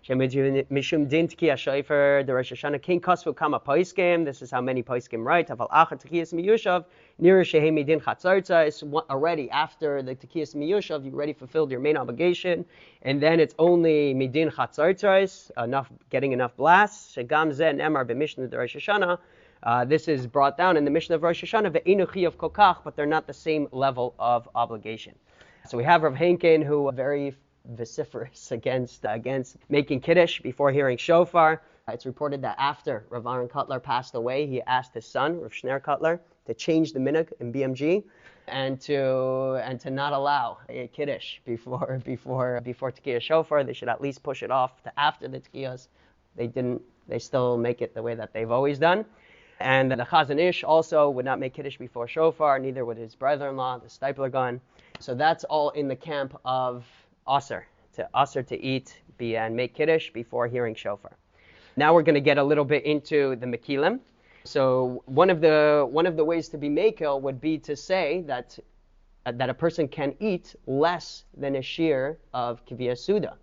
[0.09, 4.25] Mishum Din Tekiyah Shofar, the Rosh Hashanah King Kosvu Kama Poiskim.
[4.25, 5.49] This is how many Poiskim write.
[5.49, 6.85] Aval Acha Tekiyas Miyushav.
[7.21, 8.65] Nira Shehe Midin Chatzartza.
[8.65, 12.65] It's already after the Tekiyas Miyushav, you already fulfilled your main obligation.
[13.03, 17.15] And then it's only Midin Chatzartza, enough, getting enough blasts.
[17.15, 19.19] Shegam Zeh Nemar B'Mishnah the Rosh Hashanah.
[19.61, 22.95] Uh, this is brought down in the Mishnah of Rosh Hashanah, ve'enuchi of kokach, but
[22.95, 25.13] they're not the same level of obligation.
[25.67, 27.35] So we have Rav Henkin, who very
[27.65, 31.61] vociferous against against making kiddush before hearing shofar.
[31.87, 35.81] It's reported that after Rav Aaron Kotler passed away, he asked his son, Rav Schneur
[35.81, 38.03] Kotler, to change the minhag in BMG
[38.47, 43.63] and to and to not allow a kiddush before before before Tekiyah shofar.
[43.63, 45.87] They should at least push it off to after the Tekiyahs.
[46.35, 46.81] They didn't.
[47.07, 49.05] They still make it the way that they've always done.
[49.59, 53.79] And the Chazon Ish also would not make Kiddush before Shofar, neither would his brother-in-law,
[53.79, 54.59] the Steipler Gaon.
[54.99, 56.85] So that's all in the camp of
[57.29, 61.17] Aser, to Aser to eat be, and make Kiddush before hearing Shofar.
[61.77, 63.99] Now we're going to get a little bit into the Mekilim.
[64.43, 68.23] So one of the one of the ways to be Mekel would be to say
[68.27, 68.57] that
[69.25, 73.37] uh, that a person can eat less than a shear of Kiviyah Suda,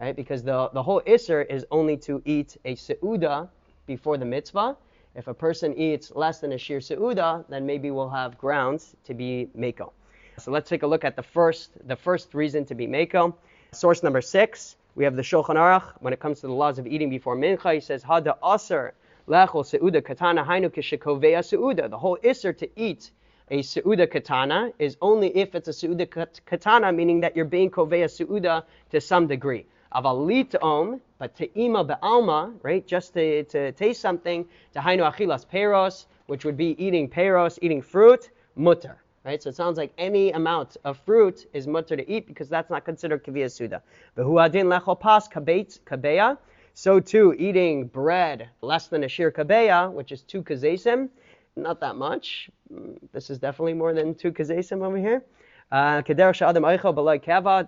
[0.00, 0.16] right?
[0.16, 3.48] Because the, the whole Isser is only to eat a Seuda
[3.86, 4.76] before the mitzvah.
[5.14, 9.14] If a person eats less than a sheer Seuda, then maybe we'll have grounds to
[9.14, 9.92] be Mako.
[10.38, 13.36] So let's take a look at the first the first reason to be Mako.
[13.72, 15.84] Source number six, we have the Shulchan Aruch.
[16.00, 18.94] When it comes to the laws of eating before Mincha, he says, Hada Aser
[19.28, 21.88] lechol Seuda katana hainu kishekovea Seuda.
[21.88, 23.10] The whole Isser to eat
[23.50, 26.06] a Seuda katana is only if it's a Seuda
[26.46, 29.66] katana, meaning that you're being kovea Seuda to some degree.
[29.94, 35.46] Avalit om, but to ima be'alma, right, just to, to taste something, to hainu achilas
[35.46, 39.02] peros, which would be eating peros, eating fruit, mutter.
[39.22, 42.70] Right, so it sounds like any amount of fruit is mutter to eat because that's
[42.70, 43.82] not considered kaviyah suda.
[44.16, 46.38] Behuadin lechol pas kabeit kabeya.
[46.72, 51.10] So too, eating bread less than a shir kabeya, which is two kazesim,
[51.54, 52.48] not that much.
[52.72, 55.22] Mm, This is definitely more than two kazesim over here.
[55.70, 56.02] Uh,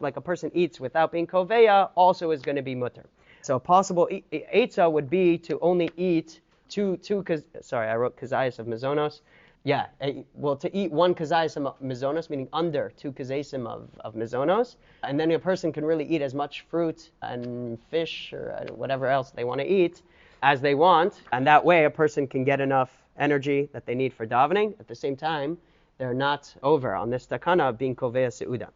[0.01, 3.05] like a person eats without being koveya, also is going to be mutter.
[3.43, 7.25] So a possible eitzah would be to only eat two two
[7.61, 9.21] sorry I wrote kazayas of mizonos.
[9.65, 9.87] Yeah,
[10.35, 15.21] well to eat one kazayas of mizonos, meaning under two kazasim of, of mizonos, and
[15.21, 19.31] then a person can really eat as much fruit and fish or uh, whatever else
[19.31, 20.03] they want to eat
[20.43, 24.13] as they want, and that way a person can get enough energy that they need
[24.13, 24.75] for davening.
[24.81, 25.57] At the same time,
[25.97, 28.69] they're not over on this takana of being kovea seuda.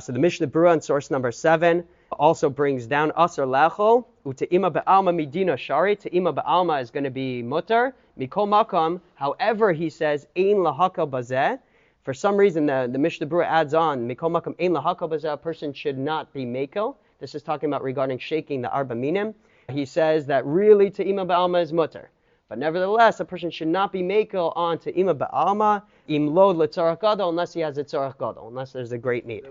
[0.00, 1.84] So the Mishnah Brura in source number seven
[2.18, 5.96] also brings down Asr Lachol, Ute'ima Ba'alma Midina Shari.
[5.96, 7.94] Te'ima Ba'alma is going to be mutter.
[8.18, 11.58] Mikol Makam, however, he says, Ein Lahakal Bazeh.
[12.02, 15.36] For some reason, the, the Mishnah Brura adds on, Mikol Makam Ein Lahakal Bazeh, a
[15.36, 16.96] person should not be Mako.
[17.18, 19.34] This is talking about regarding shaking the Arba Minim.
[19.70, 22.10] He says that really Te'ima Ba'alma is mutter.
[22.48, 27.00] But nevertheless, a person should not be mako on to ima ba'alma im lo letzarach
[27.00, 29.44] gadol unless he has a tzarach gadol, unless there's a great need.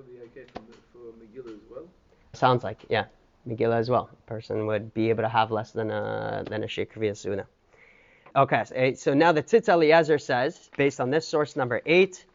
[2.33, 3.05] Sounds like, yeah,
[3.47, 4.09] Megillah as well.
[4.11, 7.45] A person would be able to have less than a than a shikr via suna.
[8.35, 8.63] Okay,
[8.95, 12.25] so, eh, now the Tzitz Eliezer says, based on this source number eight,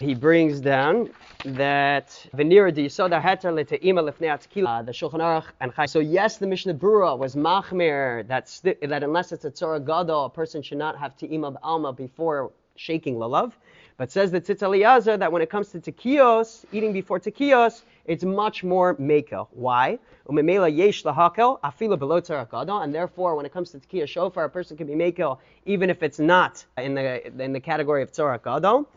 [0.00, 1.10] he brings down
[1.44, 5.86] that venira di yisoda heter leteima lefnei atzkila, the Shulchan Aruch and Chai.
[5.86, 10.24] So yes, the Mishnah Brura was machmir that sti- that unless it's a tzara gadol,
[10.24, 13.52] a person should not have teima alma before shaking lalav.
[13.98, 18.62] But says the Tzitz that when it comes to tekios, eating before tekios, it's much
[18.62, 19.48] more meko.
[19.50, 19.98] Why?
[20.28, 20.38] And
[22.94, 26.20] therefore when it comes to tekiah shofar, a person can be meko even if it's
[26.20, 28.88] not in the in the category of gadol.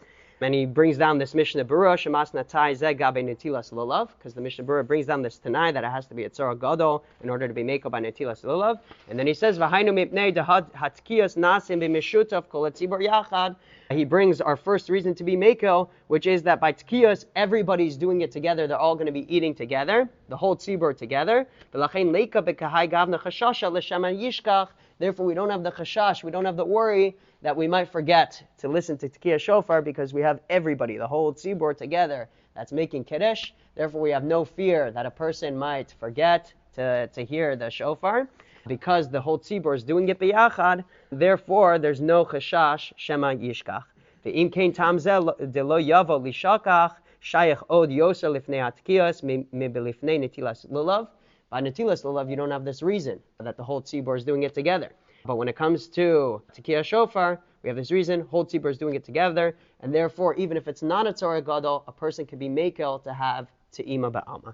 [0.44, 4.42] And he brings down this Mishnah Berurah, Shemas Natai Zeg Gabe Netilas Lulav, because the
[4.42, 7.30] Mishnah Berurah brings down this Tanai that it has to be a Tzara Gadol in
[7.30, 8.80] order to be made by Netilas Lulav.
[9.08, 13.56] And then he says, V'hainu mipnei dehad hatkiyas nasim b'mishutav Kolatzibor yachad.
[13.92, 18.22] He brings our first reason to be Mako, which is that by Tkiyas, everybody's doing
[18.22, 18.66] it together.
[18.66, 21.46] They're all going to be eating together, the whole tzibur together.
[25.02, 28.44] Therefore, we don't have the chashash, we don't have the worry that we might forget
[28.60, 33.06] to listen to Tekiah Shofar because we have everybody, the whole tzibur together that's making
[33.06, 33.52] Kiddush.
[33.74, 38.28] Therefore, we have no fear that a person might forget to, to hear the shofar
[38.68, 40.84] because the whole tzibur is doing it biyachad.
[41.12, 43.86] Therefore, there's no chashash shema yishkach.
[44.24, 51.08] Tamzel de lo yavo lishakach shayach od yoser lifnei hatkiyas mibelifnei netilas lulav.
[51.52, 54.54] By netilas lulav, you don't have this reason that the whole tzibur is doing it
[54.54, 54.94] together.
[55.26, 58.96] But when it comes to Tekiah Shofar, we have this reason, whole tzibur is doing
[58.96, 62.48] it together, and therefore, even if it's not a Tzorah Gadol, a person can be
[62.48, 64.54] makel to have Te'ima Ba'alma.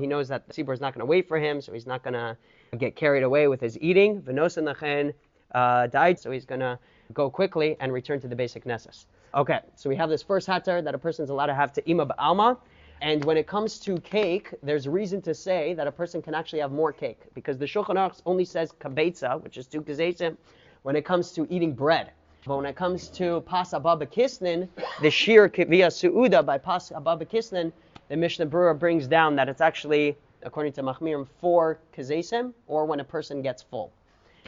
[0.00, 2.02] He knows that the tzibur is not going to wait for him, so he's not
[2.02, 2.36] going to
[2.76, 4.20] get carried away with his eating.
[4.22, 5.14] V'nosen lachen
[5.54, 6.76] uh, died, so he's going to
[7.12, 9.06] go quickly and return to the basic nessus.
[9.34, 12.08] Okay, so we have this first hatter that a person is allowed to have Te'ima
[12.08, 12.58] Ba'alma,
[13.00, 16.58] and when it comes to cake, there's reason to say that a person can actually
[16.60, 20.36] have more cake because the Shulchan Aruch only says kabetza, which is two kazetim,
[20.82, 22.10] when it comes to eating bread.
[22.46, 24.68] But when it comes to pas ababa kisnin,
[25.02, 27.72] the shir via suuda by pas ababa kisnin,
[28.08, 33.00] the Mishnah Brura brings down that it's actually, according to Machmirim, four kazesim, or when
[33.00, 33.92] a person gets full.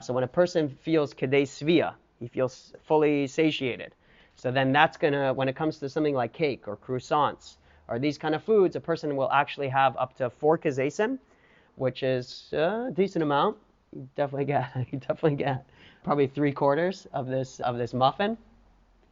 [0.00, 3.94] So when a person feels kadei svia, he feels fully satiated.
[4.34, 7.56] So then that's gonna, when it comes to something like cake or croissants,
[7.90, 11.18] or these kind of foods, a person will actually have up to four kazesim,
[11.74, 13.56] which is a decent amount.
[13.94, 15.66] You definitely get, you definitely get
[16.04, 18.38] probably three quarters of this of this muffin.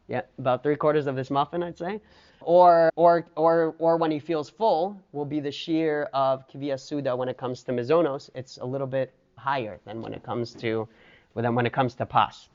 [0.07, 2.01] Yeah, about three quarters of this muffin, I'd say.
[2.41, 7.15] Or or or or when he feels full, will be the shear of kivia suda
[7.15, 8.31] when it comes to mizonos.
[8.35, 10.89] It's a little bit higher than when it comes to
[11.35, 12.49] than when it comes to pas.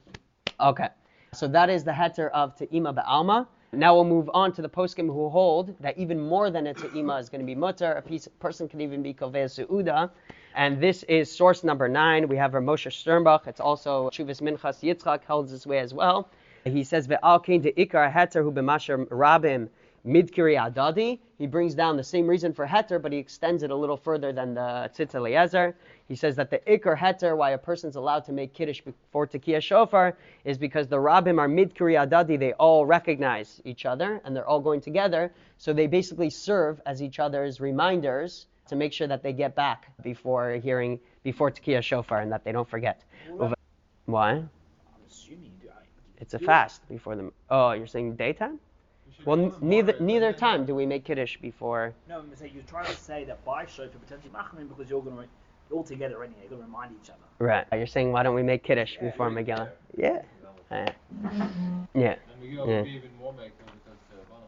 [0.60, 0.90] Okay,
[1.34, 3.48] so that is the heter of te'ima ba'alma.
[3.76, 7.20] Now we'll move on to the poskim who hold that even more than a te'ima
[7.20, 7.94] is going to be mutter.
[7.94, 10.12] A piece, person can even be koveh su'uda.
[10.54, 12.28] And this is source number nine.
[12.28, 13.48] We have Moshe Sternbuch.
[13.48, 16.30] It's also Chuvas Minchas Yitzchak holds this way as well.
[16.66, 19.70] He says, Ve'al kein de ikar heter hu b'masher rabim
[20.06, 21.20] midkiri adadi.
[21.38, 24.32] He brings down the same reason for heter, but he extends it a little further
[24.32, 25.76] than the Tzitz Eliezer.
[26.08, 29.62] He says that the ikar heter, why a person's allowed to make kiddush before tekiah
[29.62, 32.38] shofar, is because the rabbim are midkiri adadi.
[32.38, 35.32] They all recognize each other and they're all going together.
[35.58, 39.92] So they basically serve as each other's reminders to make sure that they get back
[40.04, 43.04] before hearing before tekiah shofar and that they don't forget.
[44.06, 44.32] Why?
[44.32, 44.50] I'm
[45.10, 45.70] assuming you do.
[45.70, 45.84] I,
[46.20, 47.32] It's a fast before them.
[47.50, 48.60] Oh, you're saying daytime?
[49.26, 51.94] Well, neither neither time do we make kiddush before.
[52.10, 55.18] no, I'm saying you're trying to say that by shofar potentially machmir because you're going
[55.18, 55.28] to
[55.74, 56.42] all together anyway.
[56.42, 57.20] You're going to remind each other.
[57.40, 57.66] Right.
[57.74, 59.70] You're saying why don't we make kiddush before Megillah?
[59.98, 60.22] Yeah.
[60.72, 60.92] Yeah.
[61.06, 62.16] And Yeah.
[62.58, 64.44] would be even more because it's Balaam.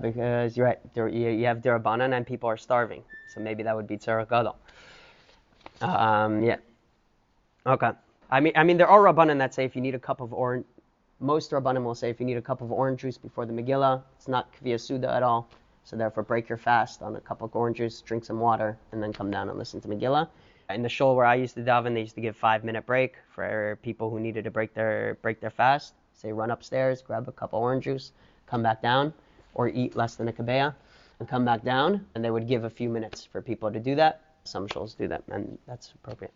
[0.00, 3.74] Because you're right, there, you, you have derabanan and people are starving, so maybe that
[3.74, 4.56] would be tzarech gadol.
[5.80, 6.56] Um, yeah.
[7.66, 7.90] Okay.
[8.30, 10.32] I mean, I mean, there are rabbanan that say if you need a cup of
[10.32, 10.66] orange,
[11.20, 14.02] most Rabbanim will say if you need a cup of orange juice before the Megillah,
[14.16, 15.48] it's not kviya suda at all.
[15.84, 19.00] So therefore, break your fast on a cup of orange juice, drink some water, and
[19.00, 20.28] then come down and listen to Megillah.
[20.68, 23.14] In the shul where I used to daven, they used to give five minute break
[23.28, 25.94] for people who needed to break their break their fast.
[26.12, 28.12] Say run upstairs, grab a cup of orange juice,
[28.46, 29.14] come back down,
[29.54, 30.74] or eat less than a kabeya,
[31.20, 32.04] and come back down.
[32.14, 34.22] And they would give a few minutes for people to do that.
[34.42, 36.34] Some shuls do that, and that's appropriate.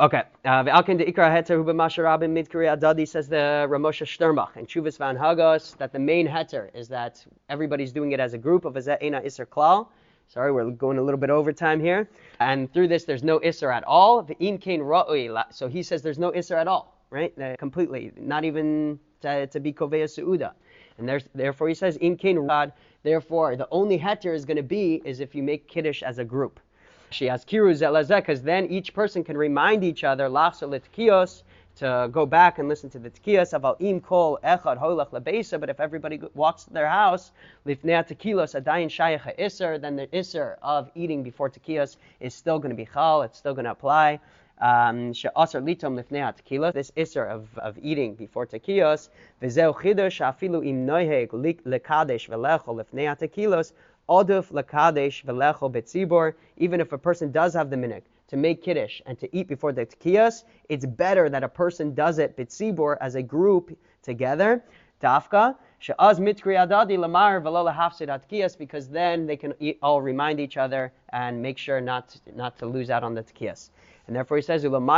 [0.00, 0.22] Okay.
[0.44, 4.96] Uh, V'alken de ikra heter hu b'masharabim midkari adadi says the Ramosha Sternbuch and Chuvas
[4.96, 8.76] van Hagos that the main heter is that everybody's doing it as a group of
[8.76, 9.88] a ena iser klal.
[10.28, 12.08] Sorry, we're going a little bit over time here.
[12.38, 14.22] And through this, there's no iser at all.
[14.22, 15.42] The in kain ra'ui.
[15.50, 17.36] So he says there's no iser at all, right?
[17.36, 20.52] Uh, completely, not even to, to be koveya suuda.
[20.98, 22.72] And therefore he says in kain rad.
[23.02, 26.24] Therefore, the only heter is going to be is if you make kiddush as a
[26.24, 26.60] group.
[27.10, 31.42] She has kiru zelazeh, because then each person can remind each other, lachsa kios
[31.78, 35.60] to go back and listen to the tkiyas about im kol echad holach lebeisa.
[35.60, 37.30] But if everybody walks to their house,
[37.66, 42.70] lifnei tekilos adayin shayach iser, then the iser of eating before tekiyos is still going
[42.70, 43.22] to be chal.
[43.22, 44.18] It's still going to apply.
[44.60, 46.72] Um, she'asar litom lifnei tekilos.
[46.72, 49.08] This iser of, of eating before tekiyos.
[49.40, 53.72] V'zeu chidush afilu im noiheg lekadesh velechol lifnei tekilos.
[54.08, 56.34] Velecho betzibor.
[56.56, 59.72] Even if a person does have the minik to make kiddush and to eat before
[59.72, 64.62] the tkiyas, it's better that a person does it betzibor as a group together.
[65.00, 70.56] Dafka she'az mitri adadi lamar velo lahafsid tkiyas because then they can all remind each
[70.56, 73.70] other and make sure not to, not to lose out on the tkiyas.
[74.08, 74.88] And therefore he says, Therefore,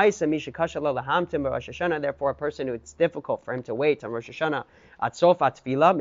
[2.31, 4.65] a person who it's difficult for him to wait on Rosh Hashanah
[5.03, 5.99] at sofa tefila,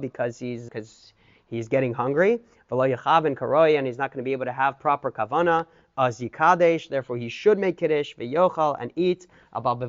[0.00, 1.12] because he's because
[1.44, 5.66] he's getting hungry, and he's not going to be able to have proper kavana.
[5.98, 9.26] Azikadesh, therefore he should make kiddush, v'yochal, and eat.
[9.52, 9.82] But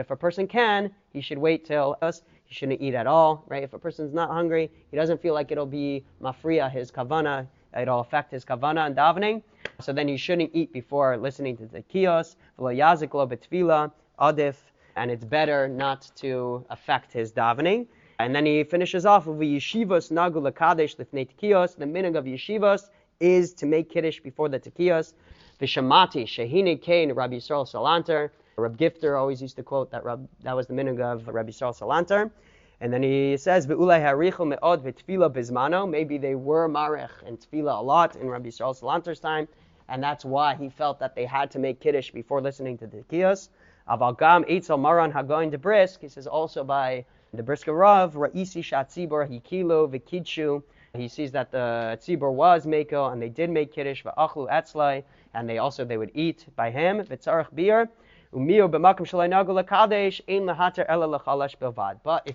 [0.00, 2.22] if a person can, he should wait till us.
[2.44, 3.62] He shouldn't eat at all, right?
[3.62, 7.46] If a person's not hungry, he doesn't feel like it'll be mafriya his kavana,
[7.80, 9.42] it'll affect his kavana and davening.
[9.80, 14.56] So then you shouldn't eat before listening to the kios, yaziklo betvila, adif,
[14.96, 17.86] and it's better not to affect his davening.
[18.20, 21.76] And then he finishes off with yeshivas nagu lakadesh lifnei.
[21.76, 25.14] The meaning of yeshivas is to make kiddush before the tekiyos.
[25.60, 28.30] Vishamati shehine kain Rabbi Yisrael Salanter.
[28.56, 31.76] Rabbi Gifter always used to quote that Rab, that was the meaning of Rabbi Yisrael
[31.76, 32.30] Salanter.
[32.80, 37.80] And then he says, "Ve'ulay harichu me'od v'tfila bizmano." Maybe they were marech and tefillah
[37.80, 39.48] a lot in Rabbi Yisrael Salanter's time,
[39.88, 42.98] and that's why he felt that they had to make kiddush before listening to the
[43.10, 43.48] kiyos.
[43.88, 46.00] Avalgam eitzel maran hagoin de brisk.
[46.00, 50.62] He says also by the brisker Rav Ra'isi Shatzibor Hikilo Vikidshu.
[50.94, 55.02] He sees that the tzibor was meko and they did make kiddush va'achlu etzlai,
[55.34, 57.88] and they also they would eat by him v'tzarich beer.
[58.34, 58.50] But if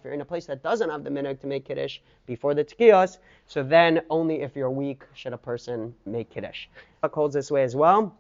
[0.02, 3.18] you're in a place that doesn't have the minhag to make kiddush before the tkiyos,
[3.48, 6.68] so then only if you're weak should a person make kiddush.
[7.02, 8.16] Chuck holds this way as well,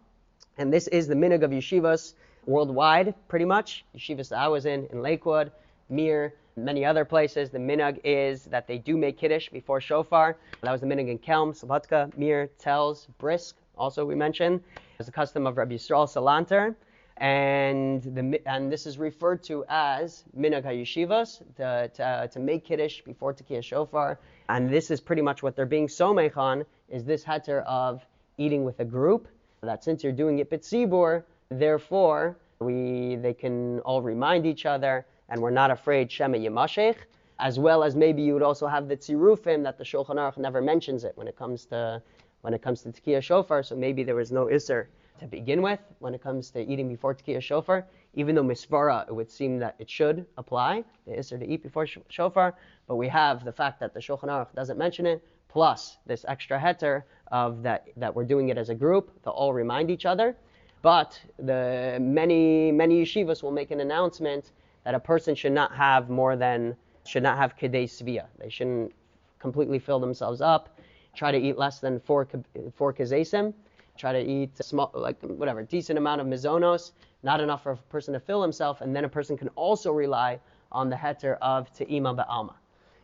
[0.57, 2.15] and this is the minhag of yeshivas
[2.45, 3.85] worldwide, pretty much.
[3.95, 5.49] Yeshivas that I was in in Lakewood,
[5.87, 7.49] Mir, many other places.
[7.49, 10.35] The minhag is that they do make kiddush before shofar.
[10.63, 13.55] That was the minhag in Kelm, Slobodka, Mir, Telz, Brisk.
[13.77, 14.61] Also, we mentioned.
[14.99, 16.75] It's the custom of Rabbi Yisrael Salanter
[17.19, 23.01] and the and this is referred to as minhag yeshivas to, to, to make kiddush
[23.01, 27.23] before tekiah shofar, and this is pretty much what they're being so on is this
[27.23, 28.05] heter of
[28.37, 29.27] eating with a group.
[29.61, 35.41] That since you're doing it bitzibur, therefore we they can all remind each other, and
[35.41, 36.95] we're not afraid shema yemashech.
[37.41, 40.61] As well as maybe you would also have the tzirufim that the Shulchan Aruch never
[40.61, 42.01] mentions it when it comes to
[42.41, 43.61] when it comes to tekiah shofar.
[43.63, 44.87] So maybe there was no iser
[45.19, 49.13] to begin with when it comes to eating before Tekiah Shofar, even though Misvara, it
[49.13, 52.55] would seem that it should apply, the Isser to eat before Shofar,
[52.87, 56.59] but we have the fact that the Shulchan Aruch doesn't mention it, plus this extra
[56.59, 60.35] heter of that, that we're doing it as a group to all remind each other.
[60.81, 64.51] But the many, many yeshivas will make an announcement
[64.85, 68.27] that a person should not have more than, should not have kedei svia.
[68.37, 68.93] They shouldn't
[69.39, 70.79] completely fill themselves up,
[71.15, 72.27] try to eat less than four,
[72.75, 73.53] four kazesim,
[73.99, 76.91] try to eat small, like whatever, decent amount of mizonos,
[77.21, 80.39] not enough for a person to fill himself, and then a person can also rely
[80.71, 82.53] on the heter of te'ima ba'alma.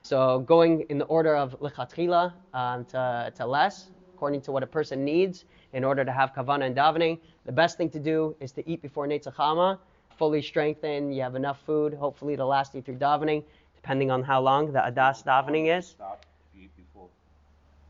[0.01, 4.67] So going in the order of lichatchila um, to, to less, according to what a
[4.67, 8.51] person needs in order to have kavana and davening, the best thing to do is
[8.53, 9.77] to eat before netzachama,
[10.17, 13.43] fully strengthened, you have enough food, hopefully to last you through davening.
[13.85, 15.85] depending on how long the adas davening is.
[15.89, 17.07] Start if you eat before.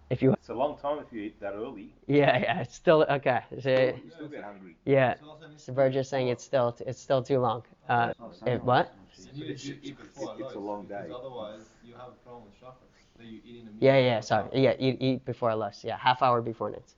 [0.09, 1.89] If you, It's a long time if you eat that early.
[2.07, 3.41] yeah, yeah, it's still okay.
[3.61, 3.69] So,
[4.03, 4.75] You still get hungry.
[4.85, 5.15] yeah,
[5.57, 7.63] so Virgil's saying it's still it's still too long.
[7.89, 8.93] Uh, Oh, if what?
[9.33, 11.09] You need to eat before it's- it's a long day.
[11.11, 12.87] Otherwise, you have a problem with shachar.
[13.17, 13.77] That you eating a meal.
[13.79, 14.49] Yeah, yeah, sorry.
[14.53, 15.83] Yeah, eat, eat before Lus.
[15.83, 16.93] Yeah, half hour before Nates.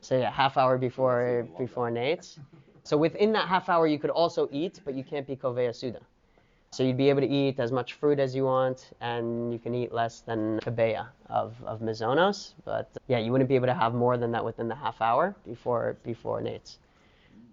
[0.00, 2.38] So yeah, half hour before before Nates.
[2.84, 6.00] So within that half hour, you could also eat, but you can't be Kovea Suda.
[6.74, 9.76] So you'd be able to eat as much fruit as you want, and you can
[9.76, 12.54] eat less than Kabeya of, of Mizonos.
[12.64, 15.36] But yeah, you wouldn't be able to have more than that within the half hour
[15.46, 16.78] before before Nates.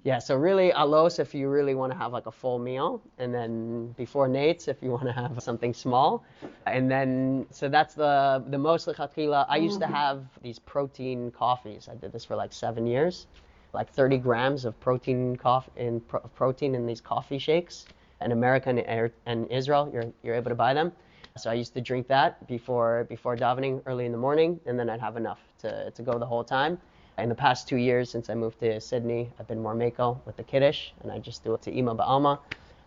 [0.04, 3.32] Yeah, so really alos if you really want to have like a full meal, and
[3.32, 6.24] then before Nates if you want to have something small,
[6.66, 9.46] and then so that's the the most lechatchila.
[9.48, 9.94] I used to mm.
[9.94, 11.88] have these protein coffees.
[11.88, 13.28] I did this for like seven years,
[13.72, 17.86] like 30 grams of protein coffee in pro- protein in these coffee shakes.
[18.24, 20.92] In America and, and Israel, you're you're able to buy them.
[21.38, 24.90] So I used to drink that before before davening early in the morning, and then
[24.90, 26.78] I'd have enough to, to go the whole time.
[27.18, 30.38] In the past two years since I moved to Sydney, I've been more mako with
[30.38, 32.40] the kiddush, and I just do it to ima ba'alma.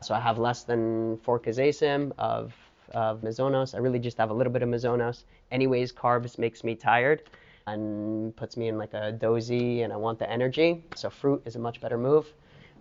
[0.03, 2.55] So I have less than four kazesim of
[2.93, 3.74] of mizonos.
[3.74, 5.24] I really just have a little bit of mizonos.
[5.51, 7.22] Anyways, carbs makes me tired
[7.66, 10.85] and puts me in like a dozy, and I want the energy.
[10.95, 12.26] So fruit is a much better move,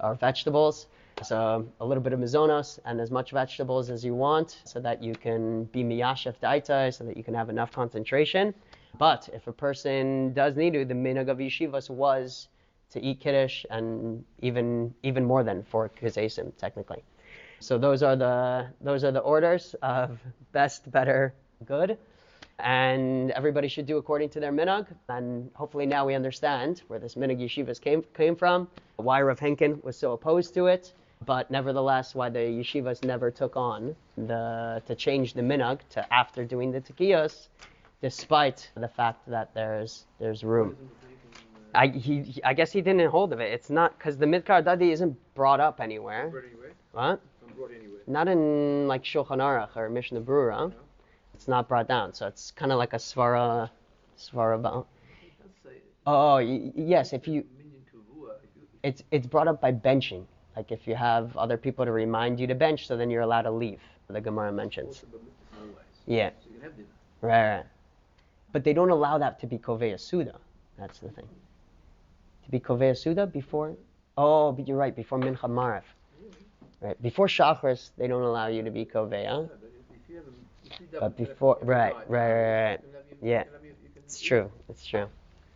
[0.02, 0.88] or vegetables.
[1.22, 5.02] So a little bit of mizonos and as much vegetables as you want, so that
[5.02, 8.54] you can be miyashef daitai, so that you can have enough concentration.
[8.98, 12.50] But if a person does need to, the minhag of yeshivas was
[12.92, 17.04] to eat kiddush and even even more than for kazesim technically.
[17.60, 20.20] So those are the those are the orders of
[20.52, 21.34] best, better,
[21.66, 21.98] good,
[22.60, 24.88] and everybody should do according to their minhag.
[25.10, 29.82] And hopefully now we understand where this minhag yeshivas came came from, why Rav Henkin
[29.84, 30.94] was so opposed to it,
[31.26, 36.44] but nevertheless why the yeshivas never took on the to change the minhag to after
[36.46, 37.48] doing the tekiyos,
[38.02, 40.76] despite the fact that there's there's room.
[41.76, 43.52] I he, he- I guess he didn't hold of it.
[43.52, 46.30] It's not because the Midkar Dadi isn't brought up anywhere.
[46.30, 46.44] Brought.
[46.92, 47.22] What?
[47.48, 48.00] Not brought anyway.
[48.08, 50.72] Not in like Shulchan Aruch or Mishnah Brura.
[51.34, 53.70] It's not brought down, so it's kind of like a svara,
[54.18, 54.62] svara.
[54.62, 54.84] ba-
[56.06, 57.14] Oh, yes.
[57.14, 58.28] If you, if you
[58.84, 60.26] it's it's brought up by benching.
[60.56, 63.44] Like if you have other people to remind you to bench, so then you're allowed
[63.44, 63.80] to leave.
[64.10, 65.04] The Gemara mentions.
[66.06, 66.30] Yeah.
[66.30, 66.88] So you can have dinner.
[67.22, 67.66] Right, right.
[68.52, 70.36] But they don't allow that to be Koveya Suda.
[70.78, 71.28] That's the thing.
[72.46, 73.76] To be Koveya Suda before.
[74.18, 74.96] Oh, but you're right.
[74.96, 75.84] Before Mincha Marif.
[76.82, 77.02] Right.
[77.02, 79.48] Before Shachris, they don't allow you to be Koveya.
[79.50, 80.30] But if, if you have a,
[80.76, 82.72] if you But before- right, right, right, right.
[82.72, 83.40] you can have your- Yeah.
[83.40, 84.52] you can have your- you can- It's true.
[84.70, 85.08] It's true.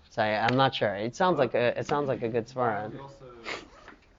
[0.10, 0.96] So I, I'm not sure.
[0.96, 2.92] It sounds like a it sounds like a good svara.